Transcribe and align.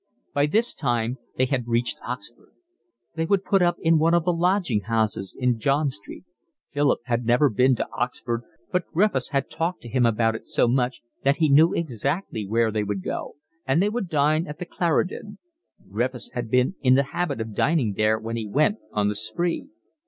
By 0.33 0.47
this 0.47 0.73
time 0.73 1.19
they 1.37 1.45
had 1.45 1.67
reached 1.67 1.99
Oxford. 2.03 2.49
They 3.13 3.25
would 3.27 3.43
put 3.45 3.61
up 3.61 3.77
in 3.79 3.99
one 3.99 4.15
of 4.15 4.25
the 4.25 4.33
lodging 4.33 4.81
houses 4.85 5.37
in 5.39 5.59
John 5.59 5.91
Street; 5.91 6.23
Philip 6.73 7.01
had 7.03 7.23
never 7.23 7.51
been 7.51 7.75
to 7.75 7.87
Oxford, 7.95 8.41
but 8.71 8.91
Griffiths 8.91 9.29
had 9.29 9.47
talked 9.47 9.81
to 9.81 9.87
him 9.87 10.07
about 10.07 10.33
it 10.33 10.47
so 10.47 10.67
much 10.67 11.03
that 11.23 11.37
he 11.37 11.51
knew 11.53 11.75
exactly 11.75 12.47
where 12.47 12.71
they 12.71 12.83
would 12.83 13.03
go; 13.03 13.35
and 13.67 13.79
they 13.79 13.89
would 13.89 14.09
dine 14.09 14.47
at 14.47 14.57
the 14.57 14.65
Clarendon: 14.65 15.37
Griffiths 15.87 16.31
had 16.33 16.49
been 16.49 16.73
in 16.81 16.95
the 16.95 17.03
habit 17.13 17.39
of 17.39 17.53
dining 17.53 17.93
there 17.93 18.17
when 18.17 18.35
he 18.35 18.47
went 18.47 18.79
on 18.91 19.07
the 19.07 19.13
spree. 19.13 19.67